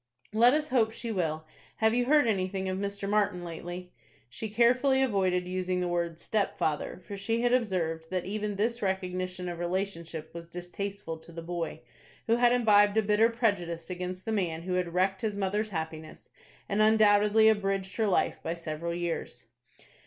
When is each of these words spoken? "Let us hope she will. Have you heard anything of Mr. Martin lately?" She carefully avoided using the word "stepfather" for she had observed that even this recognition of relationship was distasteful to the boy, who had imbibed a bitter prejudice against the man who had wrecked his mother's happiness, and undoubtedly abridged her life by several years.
"Let 0.33 0.55
us 0.55 0.69
hope 0.69 0.89
she 0.91 1.11
will. 1.11 1.45
Have 1.75 1.93
you 1.93 2.05
heard 2.05 2.25
anything 2.25 2.67
of 2.67 2.79
Mr. 2.79 3.07
Martin 3.07 3.43
lately?" 3.43 3.93
She 4.31 4.49
carefully 4.49 4.99
avoided 5.03 5.47
using 5.47 5.79
the 5.79 5.87
word 5.87 6.17
"stepfather" 6.17 7.03
for 7.05 7.15
she 7.15 7.41
had 7.41 7.53
observed 7.53 8.09
that 8.09 8.25
even 8.25 8.55
this 8.55 8.81
recognition 8.81 9.47
of 9.47 9.59
relationship 9.59 10.33
was 10.33 10.47
distasteful 10.47 11.19
to 11.19 11.31
the 11.31 11.43
boy, 11.43 11.81
who 12.25 12.37
had 12.37 12.51
imbibed 12.51 12.97
a 12.97 13.03
bitter 13.03 13.29
prejudice 13.29 13.91
against 13.91 14.25
the 14.25 14.31
man 14.31 14.63
who 14.63 14.73
had 14.73 14.91
wrecked 14.95 15.21
his 15.21 15.37
mother's 15.37 15.69
happiness, 15.69 16.31
and 16.67 16.81
undoubtedly 16.81 17.47
abridged 17.47 17.97
her 17.97 18.07
life 18.07 18.39
by 18.41 18.55
several 18.55 18.95
years. 18.95 19.45